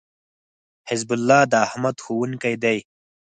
حزب 0.89 1.09
الله 1.17 1.41
داحمد 1.53 1.95
ښوونکی 2.03 2.55
دی 2.63 2.77